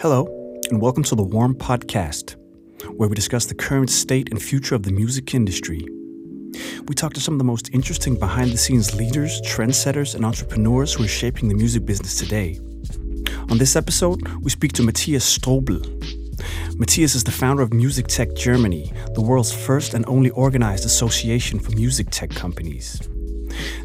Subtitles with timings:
[0.00, 0.26] Hello,
[0.70, 2.34] and welcome to the Warm Podcast,
[2.96, 5.86] where we discuss the current state and future of the music industry.
[6.88, 10.92] We talk to some of the most interesting behind the scenes leaders, trendsetters, and entrepreneurs
[10.92, 12.58] who are shaping the music business today.
[13.50, 15.86] On this episode, we speak to Matthias Strobel.
[16.76, 21.60] Matthias is the founder of Music Tech Germany, the world's first and only organized association
[21.60, 23.00] for music tech companies.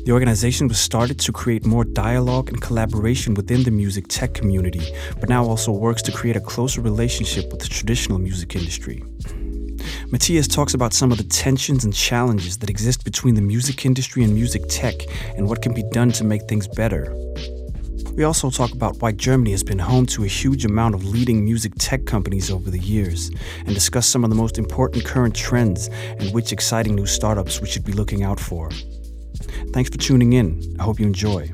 [0.06, 4.82] The organization was started to create more dialogue and collaboration within the music tech community,
[5.20, 9.04] but now also works to create a closer relationship with the traditional music industry.
[10.12, 14.24] Matthias talks about some of the tensions and challenges that exist between the music industry
[14.24, 14.96] and music tech
[15.36, 17.14] and what can be done to make things better.
[18.16, 21.46] We also talk about why Germany has been home to a huge amount of leading
[21.46, 23.32] music tech companies over the years,
[23.66, 27.68] and discuss some of the most important current trends and which exciting new startups we
[27.68, 28.70] should be looking out for.
[29.74, 30.62] Thanks for tuning in.
[30.80, 31.52] I hope you enjoy.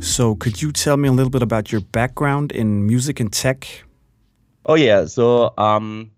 [0.00, 3.66] So, could you tell me a little bit about your background in music and tech?
[4.64, 6.10] Oh yeah, so um,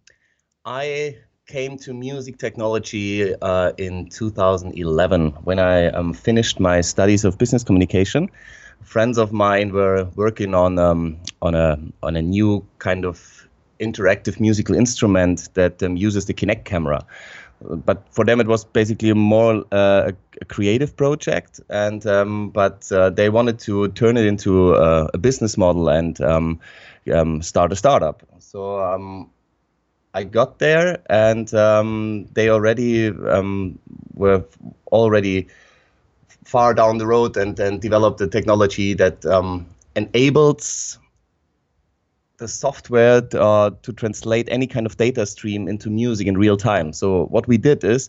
[0.64, 1.16] I
[1.48, 7.64] came to music technology uh, in 2011 when I um, finished my studies of business
[7.64, 8.30] communication.
[8.82, 13.48] Friends of mine were working on um, on a on a new kind of
[13.80, 17.04] interactive musical instrument that um, uses the Kinect camera.
[17.60, 23.10] But for them, it was basically more uh, a creative project, and um, but uh,
[23.10, 26.60] they wanted to turn it into a, a business model and um,
[27.12, 28.22] um, start a startup.
[28.38, 29.30] So um,
[30.14, 34.44] I got there, and um, they already were
[34.92, 35.48] already
[36.48, 40.98] far down the road and, and developed a technology that um, enables
[42.38, 46.56] the software to, uh, to translate any kind of data stream into music in real
[46.56, 46.94] time.
[46.94, 48.08] So what we did is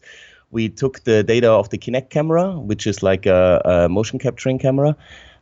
[0.52, 4.58] we took the data of the Kinect camera, which is like a, a motion capturing
[4.58, 4.96] camera,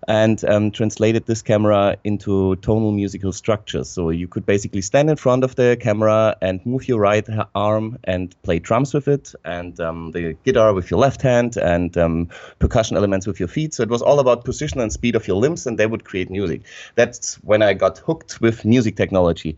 [0.08, 3.90] and um, translated this camera into tonal musical structures.
[3.90, 7.98] So you could basically stand in front of the camera and move your right arm
[8.06, 12.30] and play drums with it, and um, the guitar with your left hand, and um,
[12.60, 13.74] percussion elements with your feet.
[13.74, 16.30] So it was all about position and speed of your limbs, and they would create
[16.30, 16.62] music.
[16.96, 19.58] That's when I got hooked with music technology.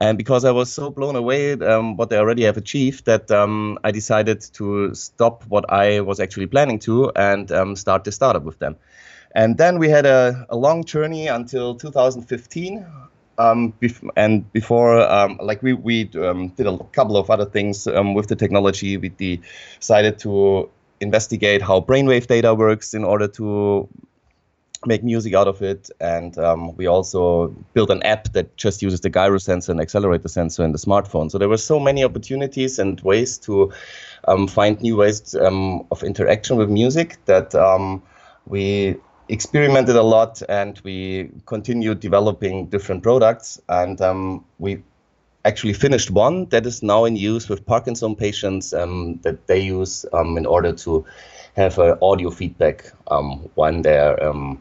[0.00, 3.78] And because I was so blown away um, what they already have achieved, that um,
[3.84, 8.44] I decided to stop what I was actually planning to and um, start the startup
[8.44, 8.76] with them.
[9.34, 12.86] And then we had a, a long journey until 2015.
[13.38, 17.86] Um, bef- and before, um, like we, we um, did a couple of other things
[17.86, 18.96] um, with the technology.
[18.96, 20.68] We decided to
[21.00, 23.88] investigate how brainwave data works in order to
[24.84, 25.90] make music out of it.
[26.00, 30.28] And um, we also built an app that just uses the gyro sensor and accelerator
[30.28, 31.30] sensor in the smartphone.
[31.30, 33.72] So there were so many opportunities and ways to
[34.26, 37.54] um, find new ways of interaction with music that
[38.46, 38.96] we
[39.30, 44.82] experimented a lot and we continued developing different products and um, we
[45.44, 50.04] actually finished one that is now in use with Parkinson patients um, that they use
[50.12, 51.06] um, in order to
[51.54, 54.60] have uh, audio feedback um, when they're um,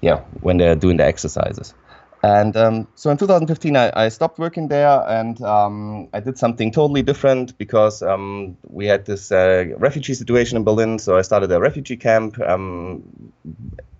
[0.00, 1.74] yeah when they're doing the exercises.
[2.24, 6.70] And um, so in 2015, I, I, stopped working there and um, I did something
[6.70, 10.98] totally different because um, we had this uh, refugee situation in Berlin.
[10.98, 13.30] So I started a refugee camp, um,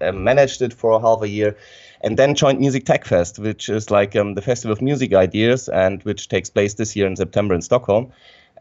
[0.00, 1.54] managed it for half a year,
[2.00, 5.68] and then joined Music Tech Fest, which is like um, the festival of music ideas
[5.68, 8.10] and which takes place this year in September in Stockholm.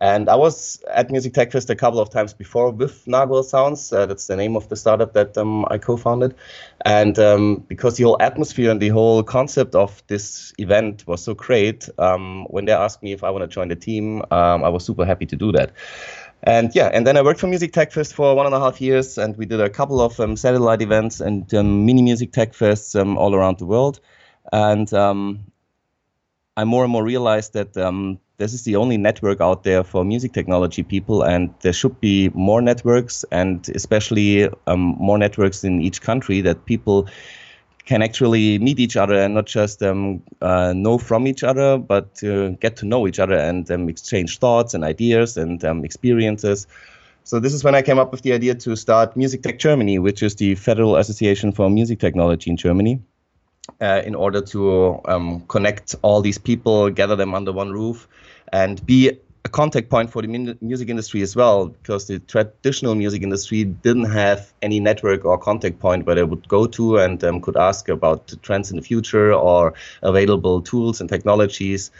[0.02, 3.94] And I was at Music Tech Fest a couple of times before with Nagual Sounds.
[3.94, 6.36] Uh, that's the name of the startup that um, I co-founded.
[6.84, 11.34] And um, because the whole atmosphere and the whole concept of this event was so
[11.34, 14.70] great, um, when they asked me if I want to join the team, um, I
[14.70, 15.72] was super happy to do that.
[16.42, 18.82] And yeah, and then I worked for Music Tech Fest for one and a half
[18.82, 22.52] years, and we did a couple of um, satellite events and um, mini Music Tech
[22.52, 24.02] Fests all around the world.
[24.52, 24.92] And
[26.56, 30.04] I more and more realized that um, this is the only network out there for
[30.04, 35.82] music technology people, and there should be more networks, and especially um, more networks in
[35.82, 37.08] each country that people
[37.86, 42.22] can actually meet each other and not just um, uh, know from each other, but
[42.24, 46.68] uh, get to know each other and um, exchange thoughts and ideas and um, experiences.
[47.26, 50.00] So this is when I came up with the idea to start Music Tech Germany,
[50.00, 53.00] which is the Federal Association for Music Technology in Germany
[53.82, 58.08] uh, in order to um, connect all these people, gather them under one roof,
[58.52, 59.12] and be
[59.46, 64.06] a contact point for the music industry as well, because the traditional music industry didn't
[64.06, 67.90] have any network or contact point where they would go to and um, could ask
[67.90, 71.92] about trends in the future or available tools and technologies.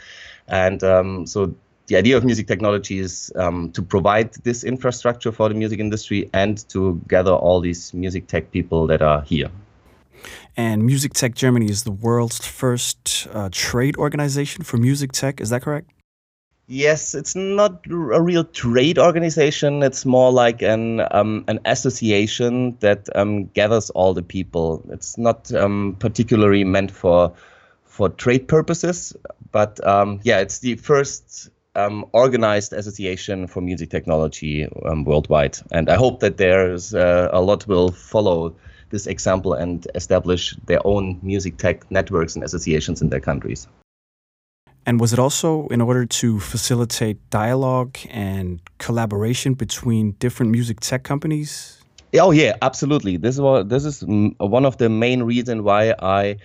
[0.48, 1.54] And um, so
[1.86, 6.30] the idea of music technology is um, to provide this infrastructure for the music industry
[6.32, 9.50] and to gather all these music tech people that are here.
[10.56, 15.40] And Music Tech Germany is the world's first uh, trade organization for music tech.
[15.40, 15.90] Is that correct?
[16.66, 19.82] Yes, it's not a real trade organization.
[19.82, 24.82] It's more like an um, an association that um, gathers all the people.
[24.88, 27.34] It's not um, particularly meant for
[27.84, 29.14] for trade purposes,
[29.52, 35.58] but um, yeah, it's the first um, organized association for music technology um, worldwide.
[35.70, 38.56] And I hope that there's uh, a lot will follow
[38.90, 43.68] this example and establish their own music tech networks and associations in their countries.
[44.86, 51.04] And was it also in order to facilitate dialogue and collaboration between different music tech
[51.04, 51.80] companies?
[52.20, 53.16] Oh yeah, absolutely.
[53.16, 54.04] This is this is
[54.38, 56.36] one of the main reasons why I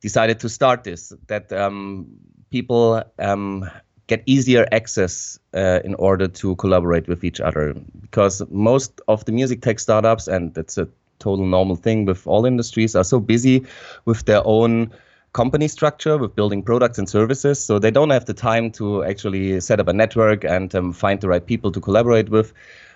[0.00, 1.12] decided to start this.
[1.26, 2.06] That um,
[2.50, 3.68] people um,
[4.06, 9.32] get easier access uh, in order to collaborate with each other, because most of the
[9.32, 10.88] music tech startups, and that's a
[11.20, 13.64] total normal thing with all industries, are so busy
[14.04, 14.90] with their own
[15.32, 17.64] company structure with building products and services.
[17.64, 21.20] So they don't have the time to actually set up a network and um, find
[21.20, 22.52] the right people to collaborate with.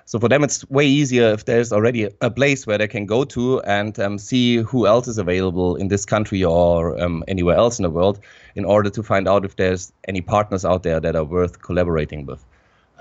[0.07, 3.25] So for them, it's way easier if there's already a place where they can go
[3.25, 7.79] to and um, see who else is available in this country or um, anywhere else
[7.79, 8.21] in the world
[8.55, 12.27] in order to find out if there's any partners out there that are worth collaborating
[12.27, 12.45] with.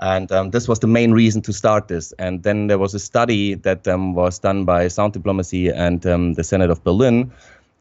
[0.00, 2.12] And um, this was the main reason to start this.
[2.18, 6.34] And then there was a study that um, was done by Sound Diplomacy and um,
[6.34, 7.30] the Senate of Berlin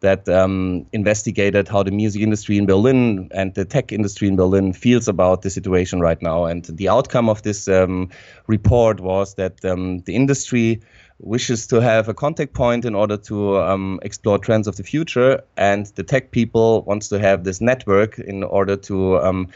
[0.03, 4.73] that um, investigated how the music industry in Berlin and the tech industry in Berlin
[4.73, 6.43] feels about the situation right now.
[6.43, 8.09] And the outcome of this um,
[8.47, 10.81] report was that um, the industry
[11.19, 15.41] wishes to have a contact point in order to um, explore trends of the future,
[15.57, 19.47] and the tech people wants to have this network in order to um,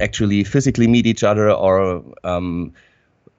[0.00, 2.72] actually physically meet each other or um,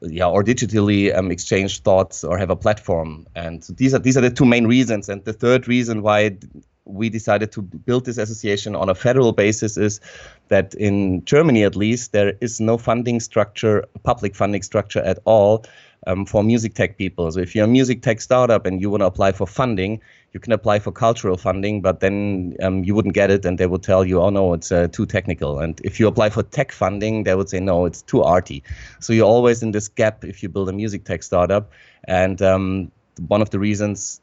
[0.02, 3.28] yeah, or digitally um, exchange thoughts or have a platform.
[3.36, 5.10] And these are these are the two main reasons.
[5.10, 6.38] And the third reason why
[6.86, 10.00] we decided to build this association on a federal basis is
[10.48, 15.66] that in Germany, at least, there is no funding structure, public funding structure at all
[16.06, 17.32] um, for music tech people.
[17.32, 20.02] So if you're a music tech startup and you want to apply for funding,
[20.34, 23.66] you can apply for cultural funding, but then um, you wouldn't get it, and they
[23.66, 26.72] would tell you, "Oh no, it's uh, too technical." And if you apply for tech
[26.72, 28.64] funding, they would say, "No, it's too arty."
[29.00, 31.72] So you're always in this gap if you build a music tech startup.
[32.04, 32.92] And um,
[33.28, 34.22] one of the reasons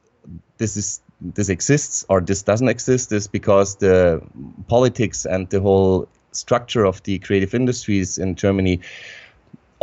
[0.58, 4.22] this is this exists or this doesn't exist is because the
[4.68, 8.80] politics and the whole structure of the creative industries in Germany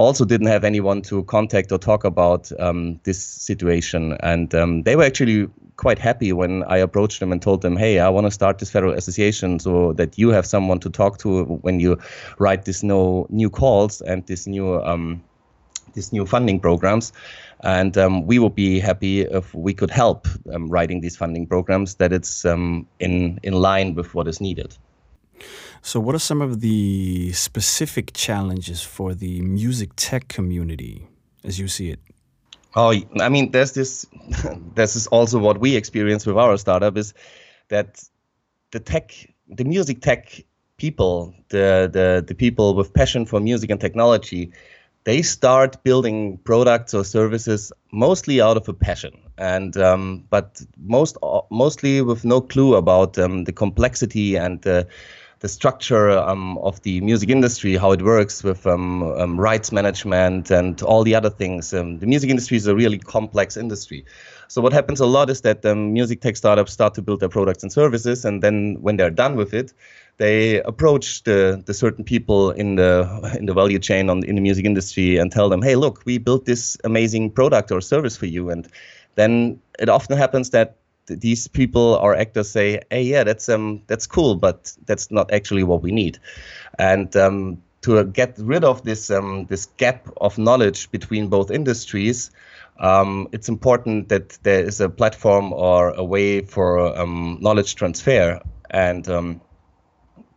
[0.02, 4.18] also didn't have anyone to contact or talk about um, this situation.
[4.22, 8.00] And um, they were actually quite happy when I approached them and told them, hey,
[8.00, 11.44] I want to start this federal association so that you have someone to talk to
[11.44, 11.98] when you
[12.38, 15.24] write these no new calls and this new um,
[15.94, 17.12] these new funding programs.
[17.64, 21.96] And um, we would be happy if we could help um, writing these funding programs
[21.96, 24.78] that it's um, in in line with what is needed.
[25.84, 31.08] So, what are some of the specific challenges for the music tech community
[31.44, 32.00] as you see it?
[32.76, 34.06] Oh, I mean, there's this.
[34.76, 37.14] this is also what we experience with our startup is
[37.70, 38.04] that
[38.72, 39.12] the tech,
[39.48, 40.44] the music tech
[40.78, 44.52] people, the the the people with passion for music and technology,
[45.04, 51.18] they start building products or services mostly out of a passion and um, but most
[51.50, 54.88] mostly with no clue about um, the complexity and the
[55.42, 60.52] the structure um, of the music industry, how it works with um, um, rights management
[60.52, 61.74] and all the other things.
[61.74, 64.06] Um, the music industry is a really complex industry.
[64.48, 67.30] So what happens a lot is that um, music tech startups start to build their
[67.30, 69.74] products and services, and then when they're done with it,
[70.18, 74.42] they approach the, the certain people in the in the value chain on in the
[74.42, 78.28] music industry and tell them, hey, look, we built this amazing product or service for
[78.28, 78.68] you, and
[79.16, 80.76] then it often happens that
[81.08, 85.64] these people or actors say, "Hey, yeah, that's um that's cool, but that's not actually
[85.64, 86.20] what we need,"
[86.78, 92.32] and um, to get rid of this um, this gap of knowledge between both industries,
[92.80, 98.40] um, it's important that there is a platform or a way for um, knowledge transfer,
[98.70, 99.42] and um,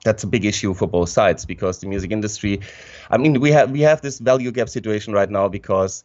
[0.04, 2.60] that's a big issue for both sides because the music industry,
[3.10, 6.04] I mean, we have we have this value gap situation right now because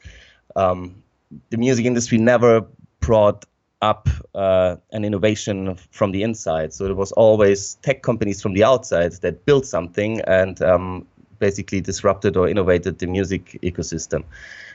[0.55, 1.03] um,
[1.49, 2.65] the music industry never
[3.01, 3.45] brought
[3.81, 6.73] up uh, an innovation from the inside.
[6.73, 11.07] So it was always tech companies from the outside that built something and um,
[11.39, 14.23] basically disrupted or innovated the music ecosystem.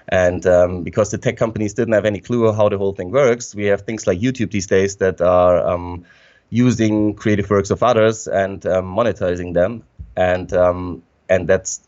[0.08, 3.54] And um, because the tech companies didn't have any clue how the whole thing works,
[3.54, 6.04] we have things like YouTube these days that are um,
[6.50, 9.82] using creative works of others and um, monetizing them.
[10.16, 11.80] And um, and that's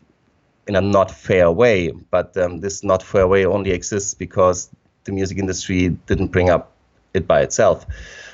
[0.67, 1.91] in a not fair way.
[1.91, 4.69] But um, this not fair way only exists because
[5.05, 6.73] the music industry didn't bring up
[7.17, 7.85] it by itself.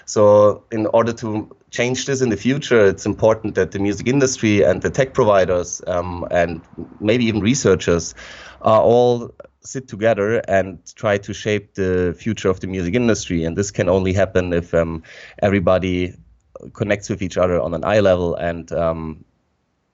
[0.05, 4.61] So, in order to change this in the future, it's important that the music industry
[4.61, 6.61] and the tech providers um, and
[6.99, 8.13] maybe even researchers
[8.61, 13.43] are all sit together and try to shape the future of the music industry.
[13.45, 15.03] And this can only happen if um,
[15.41, 16.15] everybody
[16.73, 19.25] connects with each other on an eye level and um,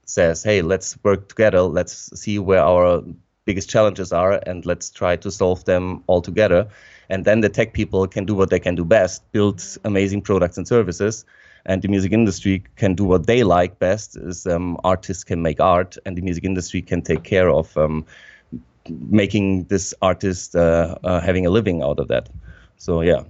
[0.06, 1.62] says, hey, let's work together.
[1.62, 3.04] Let's see where our
[3.46, 6.70] biggest challenges are and let's try to solve them all together.
[7.10, 10.58] And then the tech people can do what they can do best build amazing products
[10.58, 11.26] and services.
[11.66, 15.60] And the music industry can do what they like best is um, artists can make
[15.60, 18.06] art and the music industry can take care of um,
[18.90, 22.30] making this artist uh, uh, having a living out of that.
[22.78, 23.24] So, yeah.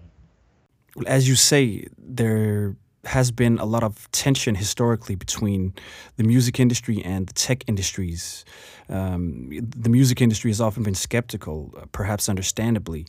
[1.08, 5.74] As you say, there has been a lot of tension historically between
[6.18, 8.44] the music industry and the tech industries.
[8.90, 13.06] Um, the music industry has often been skeptical, uh, perhaps understandably.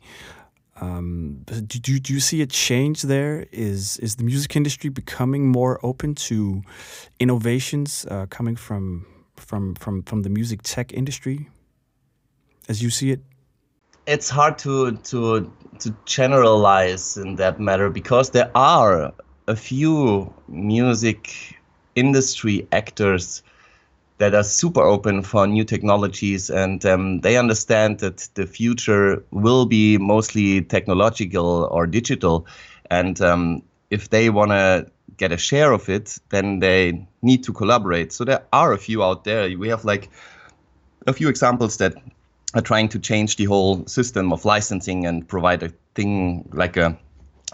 [0.80, 3.46] Um, do, do, you see a change there?
[3.52, 6.62] Is is the music industry becoming more open to
[7.18, 9.04] innovations uh, coming from
[9.36, 11.48] from from from the music tech industry,
[12.68, 13.20] as you see it?
[14.06, 19.12] It's hard to to to generalize in that matter because there are
[19.48, 21.58] a few music
[21.94, 23.42] industry actors
[24.20, 29.64] that are super open for new technologies and um, they understand that the future will
[29.64, 32.46] be mostly technological or digital.
[32.90, 37.54] And um, if they want to get a share of it then they need to
[37.54, 38.12] collaborate.
[38.12, 39.56] So there are a few out there.
[39.56, 40.10] We have like
[41.06, 41.94] a few examples that
[42.52, 46.98] are trying to change the whole system of licensing and provide a thing like a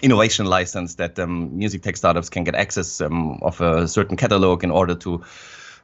[0.02, 4.64] innovation license that um, music tech startups can get access um, of a certain catalog
[4.64, 5.22] in order to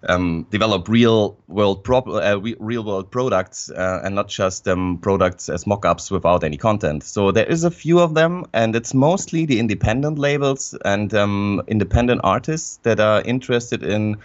[0.09, 5.49] um, develop real world pro- uh, real world products uh, and not just um, products
[5.49, 7.05] as mock-ups without any content.
[7.05, 11.63] So there is a few of them, and it's mostly the independent labels and um,
[11.69, 14.19] independent artists that are interested in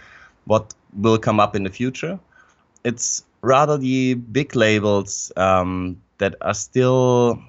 [0.44, 2.18] what will come up in the future.
[2.84, 7.42] It's rather the big labels um, that are still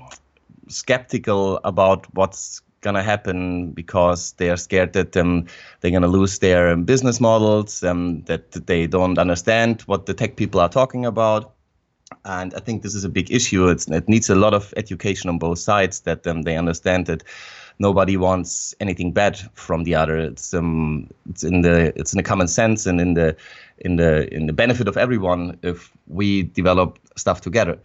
[0.68, 5.46] skeptical about what's gonna happen because they are scared that um,
[5.82, 10.60] they're gonna lose their business models, and that they don't understand what the tech people
[10.60, 11.54] are talking about.
[12.26, 13.68] And I think this is a big issue.
[13.68, 17.24] It's, it needs a lot of education on both sides that um, they understand that
[17.80, 20.18] nobody wants anything bad from the other.
[20.18, 23.36] It's um, it's in the it's in the common sense and in the
[23.80, 27.80] in the in the benefit of everyone if we develop stuff together.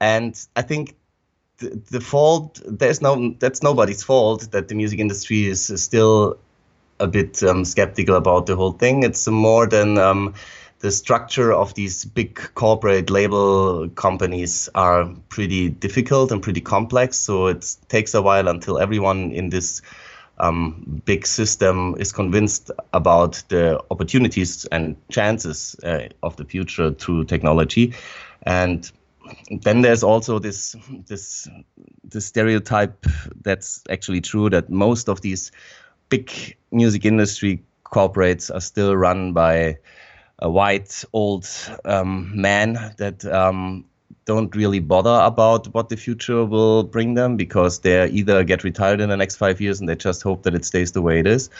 [0.00, 0.96] And I think
[1.60, 6.38] the, fault there's no that's nobody's fault that the music industry is, still
[6.98, 9.02] a bit um, skeptical about the whole thing.
[9.02, 10.34] It's more than um,
[10.80, 17.16] the structure of these big corporate label companies are pretty difficult and pretty complex.
[17.16, 19.82] So it takes a while until everyone in this
[20.38, 27.24] um, big system is convinced about the opportunities and chances uh, of the future through
[27.24, 27.94] technology.
[28.42, 28.90] And
[29.62, 31.48] then there's also this this
[32.04, 33.06] this stereotype
[33.42, 35.52] that's actually true that most of these
[36.08, 39.78] big music industry corporates are still run by
[40.38, 41.46] a white old
[41.84, 43.84] um, man that um,
[44.24, 49.00] don't really bother about what the future will bring them because they either get retired
[49.00, 51.26] in the next five years and they just hope that it stays the way it
[51.26, 51.50] is,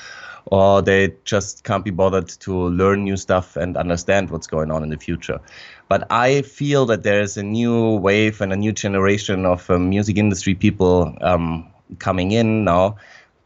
[0.47, 4.83] or they just can't be bothered to learn new stuff and understand what's going on
[4.83, 5.41] in the future.
[5.89, 9.91] But I feel that there is a new wave and a new generation of um,
[9.91, 11.69] music industry people um,
[11.99, 12.97] coming in now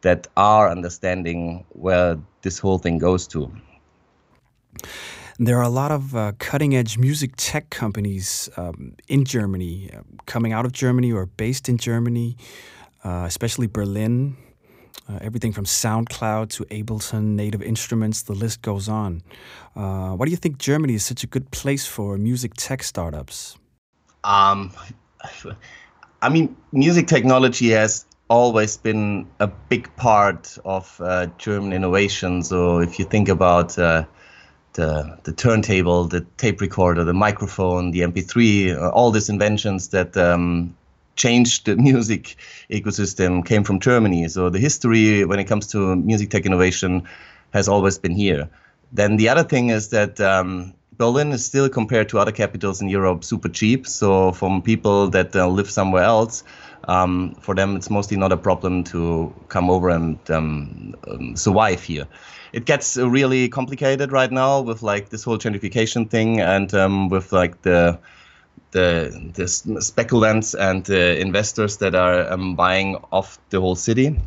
[0.03, 3.51] that are understanding where this whole thing goes to.
[5.39, 10.03] There are a lot of uh, cutting edge music tech companies um, in Germany, uh,
[10.27, 12.37] coming out of Germany or based in Germany,
[13.03, 14.37] uh, especially Berlin.
[15.07, 19.23] Uh, everything from SoundCloud to Ableton, Native Instruments, the list goes on.
[19.77, 23.59] Uh, why do you think Germany is such a good place for music tech startups?
[24.25, 24.73] Um,
[26.23, 32.43] I mean, music technology has always been a big part of uh, German innovation.
[32.43, 34.05] So if you think about uh,
[34.73, 40.17] the the turntable, the tape recorder, the microphone, the MP3, uh, all these inventions that
[40.17, 40.75] um,
[41.17, 42.37] changed the music
[42.71, 44.29] ecosystem came from Germany.
[44.29, 47.03] So the history when it comes to music tech innovation
[47.53, 48.49] has always been here.
[48.93, 52.89] Then the other thing is that um, Berlin is still compared to other capitals in
[52.89, 53.87] Europe super cheap.
[53.87, 56.45] So from people that uh, live somewhere else,
[56.87, 61.83] um, for them it's mostly not a problem to come over and um, um, survive
[61.83, 62.07] here.
[62.53, 67.33] It gets really complicated right now with like this whole gentrification thing and um, with
[67.33, 67.99] like the
[68.71, 74.19] the, the speculants and the investors that are um, buying off the whole city.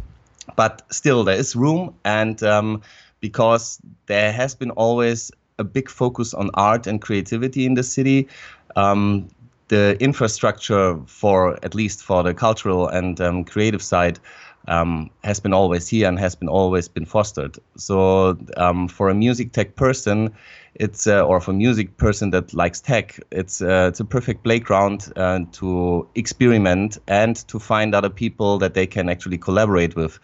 [0.56, 2.82] But still, there is room, and um,
[3.20, 8.28] because there has been always a big focus on art and creativity in the city.
[8.76, 9.28] Um,
[9.68, 14.20] the infrastructure for at least for the cultural and um, creative side
[14.68, 17.58] um, has been always here and has been always been fostered.
[17.78, 20.34] So um, for a music tech person,
[20.76, 24.44] it's uh, or for a music person that likes tech, it's uh, it's a perfect
[24.44, 30.20] playground uh, to experiment and to find other people that they can actually collaborate with.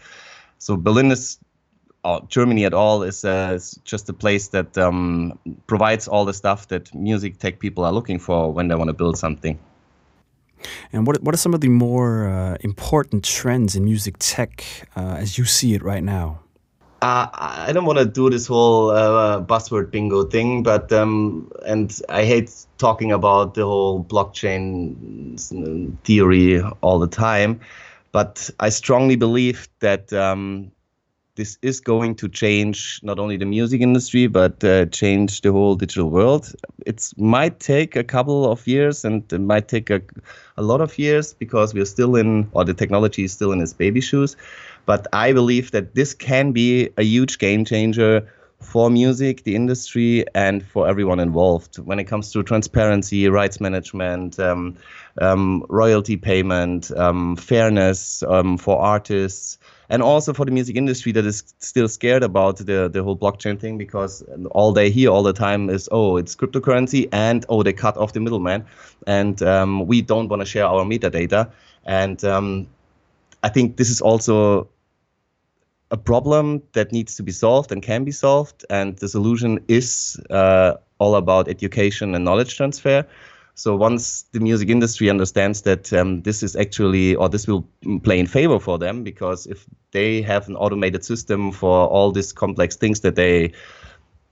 [0.60, 1.40] So Berlin is
[2.28, 6.68] Germany at all is, uh, is, just a place that um, provides all the stuff
[6.68, 9.58] that music tech people are looking for when they want to build something.
[10.92, 14.64] And what what are some of the more uh, important trends in music tech
[14.96, 16.40] uh, as you see it right now?
[17.02, 22.00] Uh, I don't want to do this whole uh, buzzword bingo thing, but um, and
[22.08, 25.36] I hate talking about the whole blockchain
[26.06, 27.60] theory all the time.
[28.14, 30.72] But I strongly believe that um,
[31.36, 35.76] this is going to change not only the music industry but uh, change the whole
[35.76, 36.54] digital world.
[36.86, 40.02] It might take a couple of years and it might take a,
[40.58, 43.74] a lot of years because we're still in, or the technology is still in its
[43.74, 44.36] baby shoes.
[44.86, 50.26] But I believe that this can be a huge game changer for music, the industry,
[50.36, 54.78] and for everyone involved when it comes to transparency, rights management, um,
[55.20, 59.58] um, royalty payment, um, fairness um, for artists
[59.90, 63.60] and also for the music industry that is still scared about the the whole blockchain
[63.60, 67.74] thing because all they hear all the time is oh it's cryptocurrency and oh they
[67.74, 68.66] cut off the middleman.
[69.08, 71.52] And um, we don't want to share our metadata.
[71.86, 72.68] And um,
[73.44, 74.70] I think this is also
[75.92, 78.66] a problem that needs to be solved and can be solved.
[78.70, 83.06] And the solution is uh, all about education and knowledge transfer
[83.56, 87.68] so once the music industry understands that um, this is actually, or this will
[88.04, 92.34] play in favor for them, because if they have an automated system for all these
[92.34, 93.54] complex things that they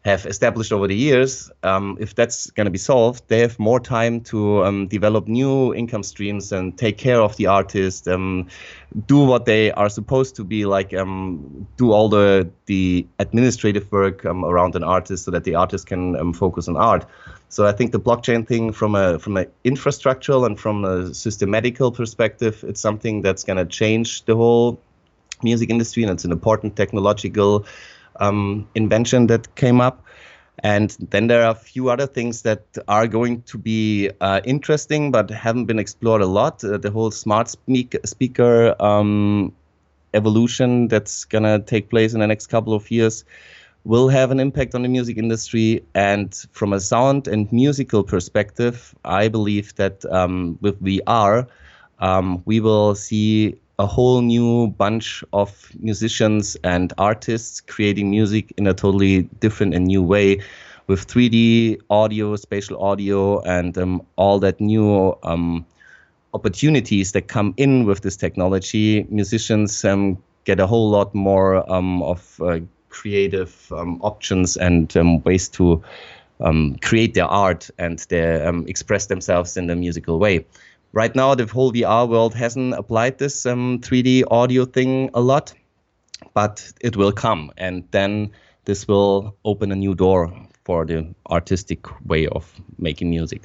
[0.03, 3.79] have established over the years, um, if that's going to be solved, they have more
[3.79, 8.47] time to um, develop new income streams and take care of the artist, um,
[9.05, 14.25] do what they are supposed to be like, um, do all the the administrative work
[14.25, 17.05] um, around an artist so that the artist can focus on art.
[17.51, 21.91] So I think the blockchain thing, from a from an infrastructural and from a systematical
[21.91, 24.79] perspective, it's something that's going to change the whole
[25.43, 27.65] music industry, and it's an important technological
[28.21, 30.05] um, invention that came up.
[30.63, 35.11] And then there are a few other things that are going to be uh, interesting
[35.11, 36.63] but haven't been explored a lot.
[36.63, 39.51] Uh, the whole smart speak- speaker um,
[40.13, 43.25] evolution that's going to take place in the next couple of years
[43.83, 45.83] will have an impact on the music industry.
[45.95, 51.47] And from a sound and musical perspective, I believe that um, with VR,
[51.99, 58.67] um, we will see a whole new bunch of musicians and artists creating music in
[58.67, 60.39] a totally different and new way
[60.87, 65.65] with 3D audio, spatial audio, and um, all that new um,
[66.33, 69.05] opportunities that come in with this technology.
[69.09, 72.59] Musicians um, get a whole lot more um, of uh,
[72.91, 75.81] creative um, options and um, ways to
[76.39, 80.45] um, create their art and their, um, express themselves in a musical way.
[80.93, 85.53] Right now, the whole VR world hasn't applied this 3D um, audio thing a lot,
[86.33, 88.31] but it will come, and then
[88.65, 90.31] this will open a new door
[90.65, 93.43] for the artistic way of making music.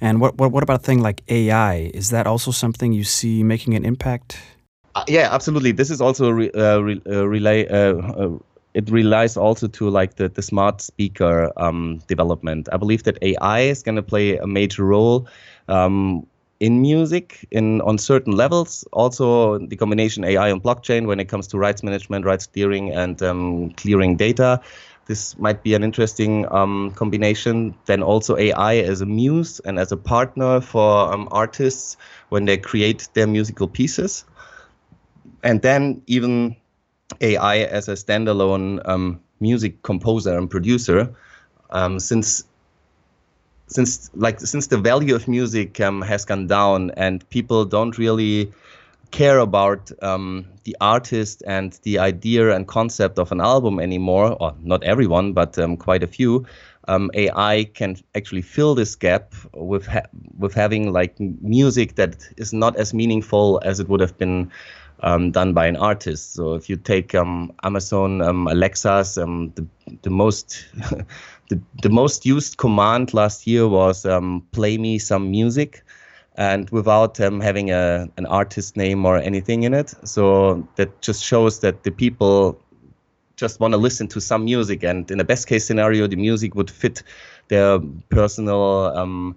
[0.00, 1.90] And what, what, what about a thing like AI?
[1.94, 4.38] Is that also something you see making an impact?
[4.94, 5.72] Uh, yeah, absolutely.
[5.72, 8.38] This is also re, uh, re, uh, relay, uh, uh
[8.78, 12.68] it relies also to like the, the smart speaker um, development.
[12.70, 15.26] I believe that AI is going to play a major role
[15.66, 16.24] um,
[16.60, 18.84] in music in on certain levels.
[18.92, 23.20] Also, the combination AI and blockchain when it comes to rights management, rights steering, and
[23.20, 24.60] um, clearing data.
[25.06, 27.74] This might be an interesting um, combination.
[27.86, 31.96] Then also AI as a muse and as a partner for um, artists
[32.28, 34.24] when they create their musical pieces.
[35.42, 36.54] And then even
[37.20, 41.14] AI as a standalone um, music composer and producer,
[41.70, 42.44] um, since
[43.66, 48.50] since like since the value of music um, has gone down and people don't really
[49.10, 54.54] care about um, the artist and the idea and concept of an album anymore, or
[54.62, 56.44] not everyone, but um, quite a few.
[56.88, 62.52] Um, AI can actually fill this gap with ha- with having like music that is
[62.52, 64.50] not as meaningful as it would have been
[65.02, 66.34] um, done by an artist.
[66.34, 69.66] So if you take um, Amazon um, Alexa's, um, the
[70.02, 70.66] the most
[71.50, 75.84] the, the most used command last year was um, play me some music,
[76.36, 79.94] and without um, having a an artist name or anything in it.
[80.04, 82.58] So that just shows that the people
[83.38, 86.54] just want to listen to some music, and in the best case scenario, the music
[86.54, 87.02] would fit
[87.48, 89.36] their personal um,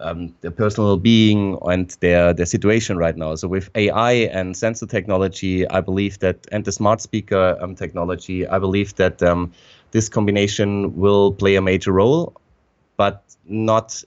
[0.00, 3.34] um, their personal being and their their situation right now.
[3.36, 8.46] So with AI and sensor technology, I believe that and the smart speaker um, technology,
[8.46, 9.52] I believe that um,
[9.92, 12.34] this combination will play a major role,
[12.96, 14.02] but not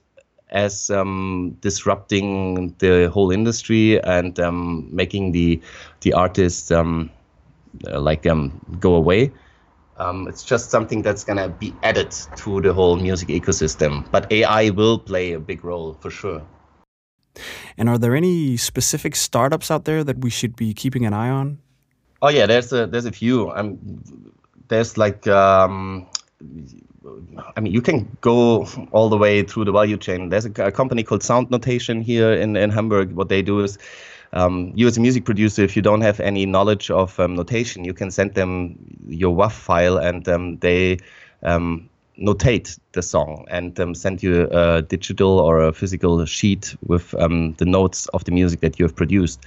[0.50, 5.60] as um, disrupting the whole industry and um, making the
[6.02, 7.10] the artists um,
[7.84, 9.32] like um, go away.
[9.98, 14.10] Um, it's just something that's gonna be added to the whole music ecosystem.
[14.10, 16.42] But AI will play a big role for sure.
[17.76, 21.30] And are there any specific startups out there that we should be keeping an eye
[21.30, 21.58] on?
[22.20, 23.50] Oh yeah, there's a there's a few.
[23.50, 23.78] Um,
[24.68, 26.06] there's like um,
[27.56, 30.28] I mean, you can go all the way through the value chain.
[30.28, 33.12] There's a, a company called Sound Notation here in, in Hamburg.
[33.12, 33.78] What they do is,
[34.32, 37.84] um, you as a music producer, if you don't have any knowledge of um, notation,
[37.84, 40.98] you can send them your WAV file and um, they
[41.42, 47.14] um, notate the song and um, send you a digital or a physical sheet with
[47.20, 49.40] um, the notes of the music that you have produced.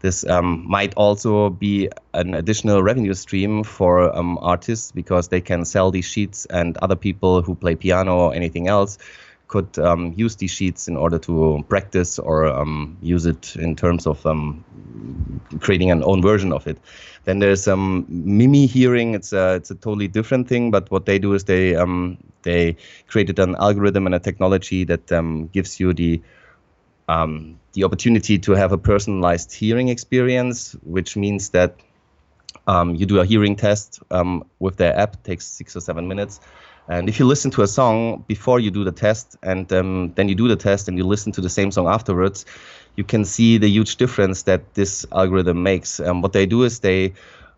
[0.00, 6.04] This might also be an additional revenue stream for artists because they can sell these
[6.04, 8.98] sheets and other people who play piano or anything else
[9.48, 14.06] could um, use these sheets in order to practice or um, use it in terms
[14.06, 14.62] of um,
[15.60, 16.78] creating an own version of it.
[17.24, 19.14] Then there's um, Mimi Hearing.
[19.14, 22.76] It's a it's a totally different thing, but what they do is they um, they
[23.08, 26.22] created an algorithm and a technology that um, gives you the
[27.08, 31.76] um, the opportunity to have a personalized hearing experience, which means that
[32.68, 33.98] you do a hearing test
[34.58, 35.14] with their app.
[35.14, 36.38] It takes six or seven minutes.
[36.88, 40.28] And if you listen to a song before you do the test, and um, then
[40.28, 42.46] you do the test and you listen to the same song afterwards,
[42.96, 46.00] you can see the huge difference that this algorithm makes.
[46.00, 47.12] And what they do is they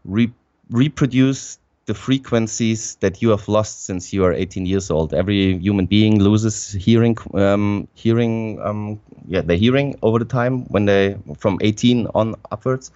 [0.04, 0.32] re-
[0.70, 5.14] reproduce the frequencies that you have lost since you are 18 years old.
[5.14, 10.84] Every human being loses hearing, um, hearing, um, yeah, the hearing over the time when
[10.84, 12.90] they from 18 on upwards.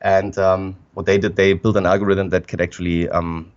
[0.00, 3.50] And um, what they did, they built an algorithm that could actually um,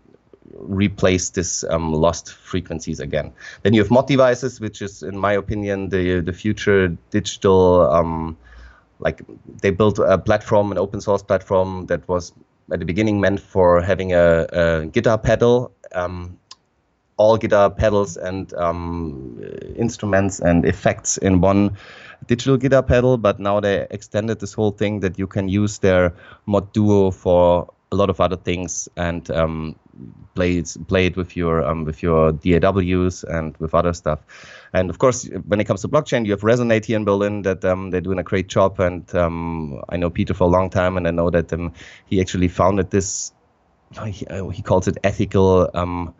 [0.57, 3.33] replace this um, lost frequencies again.
[3.63, 7.89] Then you have mod devices, which is, in my opinion, the the future digital.
[7.91, 8.37] Um,
[9.01, 9.23] like
[9.61, 12.33] they built a platform, an open source platform that was
[12.71, 16.37] at the beginning meant for having a, a guitar pedal, um,
[17.17, 19.41] all guitar pedals and um,
[19.75, 21.75] instruments and effects in one
[22.27, 23.17] digital guitar pedal.
[23.17, 26.13] But now they extended this whole thing that you can use their
[26.45, 29.75] mod duo for a lot of other things and um,
[30.33, 34.19] play play it with your um, with your DAWs and with other stuff.
[34.73, 37.65] And of course, when it comes to blockchain, you have Resonate here in Berlin that
[37.65, 38.79] um, they're doing a great job.
[38.79, 41.73] And um, I know Peter for a long time, and I know that um,
[42.05, 43.33] he actually founded this.
[44.05, 45.69] He, uh, he calls it ethical.
[45.73, 46.13] Um,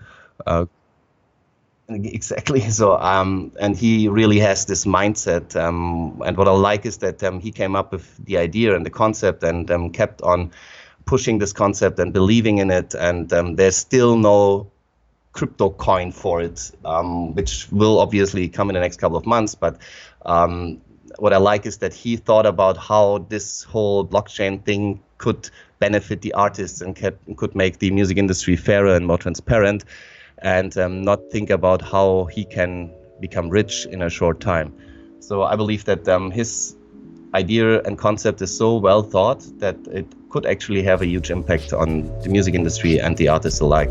[0.46, 0.66] uh,
[1.90, 2.62] exactly.
[2.70, 5.56] So, um, and he really has this mindset.
[5.56, 8.86] Um, and what I like is that um, he came up with the idea and
[8.86, 10.52] the concept and kept on
[11.06, 12.94] pushing this concept and believing in it.
[12.94, 14.72] And um, there's still no
[15.34, 19.56] crypto coin for it, um, which will obviously come in the next couple of months.
[19.56, 19.78] But
[20.26, 20.82] um,
[21.18, 26.22] what I like is that he thought about how this whole blockchain thing could benefit
[26.22, 29.84] the artists and could, could make the music industry fairer and more transparent,
[30.38, 34.74] and um, not think about how he can become rich in a short time.
[35.20, 36.76] So I believe that um, his
[37.34, 41.74] idea and concept is so well thought that it could actually have a huge impact
[41.74, 43.90] on the music industry and the artists alike.